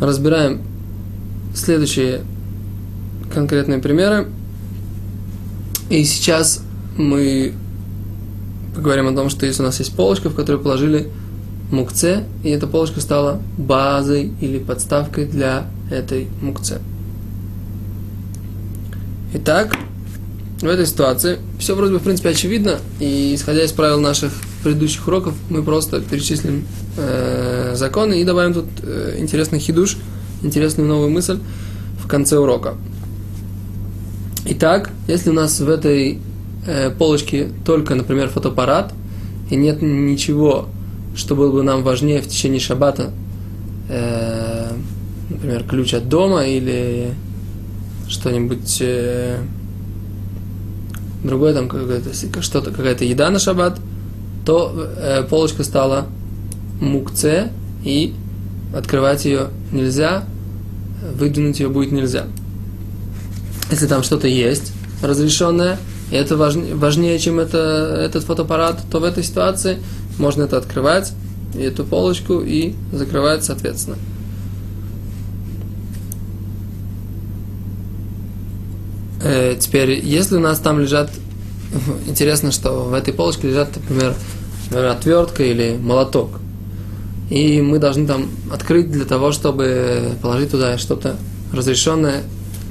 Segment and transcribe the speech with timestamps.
[0.00, 0.62] разбираем
[1.54, 2.22] следующие
[3.32, 4.28] конкретные примеры.
[5.90, 6.62] И сейчас
[6.96, 7.52] мы
[8.74, 11.10] поговорим о том, что если у нас есть полочка, в которую положили
[11.70, 16.80] мукце, и эта полочка стала базой или подставкой для этой мукце.
[19.34, 19.76] Итак,
[20.60, 25.06] в этой ситуации все вроде бы, в принципе, очевидно, и исходя из правил наших предыдущих
[25.06, 26.64] уроков, мы просто перечислим
[26.96, 27.43] э,
[27.74, 29.96] законы и добавим тут э, интересный хидуш,
[30.42, 31.38] интересную новую мысль
[31.98, 32.74] в конце урока.
[34.46, 36.18] Итак, если у нас в этой
[36.66, 38.92] э, полочке только, например, фотоаппарат,
[39.50, 40.68] и нет ничего,
[41.16, 43.10] что было бы нам важнее в течение шаббата,
[43.88, 44.70] э,
[45.30, 47.14] например, ключ от дома или
[48.08, 49.38] что-нибудь э,
[51.22, 53.78] другое, там какое-то, что-то, какая-то еда на шаббат,
[54.44, 56.06] то э, полочка стала
[56.80, 57.50] мукце,
[57.84, 58.14] и
[58.74, 60.24] открывать ее нельзя,
[61.14, 62.26] выдвинуть ее будет нельзя.
[63.70, 65.78] Если там что-то есть разрешенное,
[66.10, 67.58] и это важнее, важнее чем это,
[68.04, 69.78] этот фотоаппарат, то в этой ситуации
[70.18, 71.12] можно это открывать,
[71.54, 73.96] эту полочку, и закрывать соответственно.
[79.22, 81.10] Э, теперь, если у нас там лежат,
[82.06, 84.14] интересно, что в этой полочке лежат, например
[84.70, 86.40] отвертка или молоток,
[87.30, 91.16] и мы должны там открыть для того, чтобы положить туда что-то
[91.52, 92.22] разрешенное,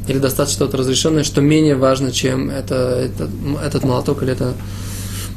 [0.08, 3.30] или достать что-то разрешенное, что менее важно, чем это, это,
[3.64, 4.54] этот молоток или эта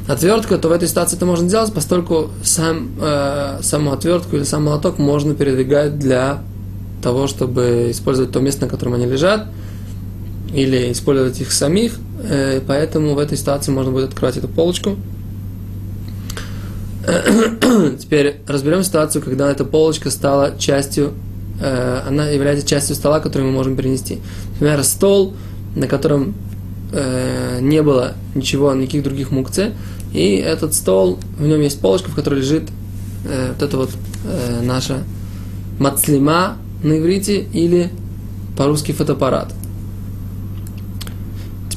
[0.07, 4.65] отвертка, то в этой ситуации это можно делать, поскольку сам, э, саму отвертку или сам
[4.65, 6.43] молоток можно передвигать для
[7.01, 9.47] того, чтобы использовать то место, на котором они лежат,
[10.53, 14.95] или использовать их самих, э, поэтому в этой ситуации можно будет открывать эту полочку.
[17.99, 21.13] Теперь разберем ситуацию, когда эта полочка стала частью,
[21.61, 24.19] э, она является частью стола, который мы можем перенести.
[24.53, 25.33] Например, стол,
[25.75, 26.35] на котором
[26.91, 29.73] э, не было ничего, никаких других мукце,
[30.13, 32.63] и этот стол, в нем есть полочка, в которой лежит
[33.23, 33.89] вот это вот
[34.63, 35.03] наша
[35.79, 37.89] мацлима на иврите или
[38.55, 39.53] по-русски фотоаппарат.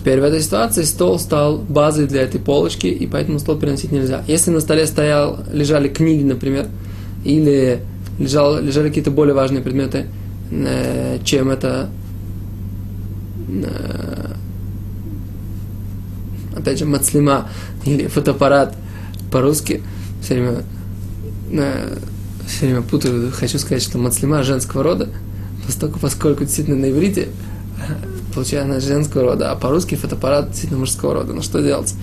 [0.00, 4.24] Теперь в этой ситуации стол стал базой для этой полочки, и поэтому стол переносить нельзя.
[4.26, 6.68] Если на столе стоял, лежали книги, например,
[7.22, 7.82] или
[8.18, 10.06] лежал, лежали какие-то более важные предметы,
[10.50, 11.90] э, чем это,
[13.46, 14.32] э,
[16.56, 17.50] опять же, мацлима
[17.84, 18.74] или фотоаппарат
[19.30, 19.82] по-русски,
[20.22, 20.62] все время,
[21.52, 21.98] э,
[22.46, 25.10] все время путаю, хочу сказать, что мацлима женского рода,
[25.66, 27.28] поскольку, поскольку действительно на иврите
[28.34, 31.32] получается женского рода, а по-русски фотоаппарат действительно мужского рода.
[31.32, 31.94] Ну что делать?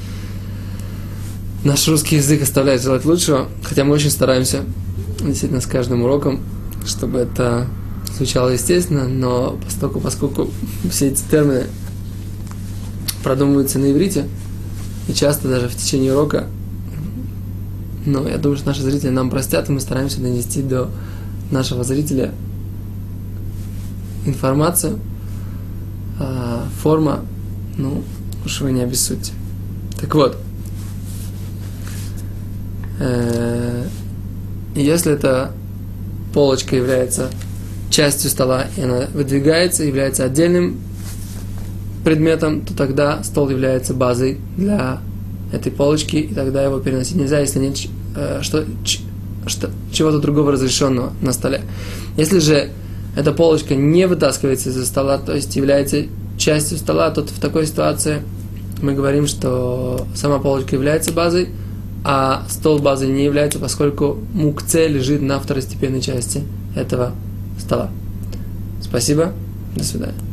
[1.64, 4.64] Наш русский язык оставляет желать лучшего, хотя мы очень стараемся
[5.20, 6.42] действительно с каждым уроком,
[6.86, 7.68] чтобы это
[8.16, 10.52] звучало естественно, но поскольку, поскольку
[10.90, 11.66] все эти термины
[13.24, 14.28] продумываются на иврите,
[15.08, 16.48] и часто даже в течение урока,
[18.06, 20.90] ну, я думаю, что наши зрители нам простят, и мы стараемся донести до
[21.52, 22.34] нашего зрителя
[24.26, 25.00] информацию,
[26.20, 27.22] а, форма,
[27.78, 28.04] ну,
[28.46, 29.34] уж вы не обессудьте.
[30.00, 30.38] Так вот,
[33.00, 33.86] э,
[34.76, 35.52] если эта
[36.34, 37.30] полочка является
[37.90, 40.78] частью стола, и она выдвигается, является отдельным
[42.04, 45.00] предметом, то тогда стол является базой для
[45.52, 47.78] этой полочки, и тогда его переносить нельзя, если нет
[48.16, 48.66] э, что,
[49.46, 51.62] что, чего-то другого разрешенного на столе.
[52.18, 52.70] Если же
[53.18, 56.04] эта полочка не вытаскивается из-за стола, то есть является
[56.38, 58.22] частью стола, то в такой ситуации
[58.80, 61.50] мы говорим, что сама полочка является базой,
[62.04, 66.44] а стол базой не является, поскольку мукце лежит на второстепенной части
[66.76, 67.12] этого
[67.58, 67.90] стола.
[68.84, 69.34] Спасибо,
[69.76, 70.27] до свидания.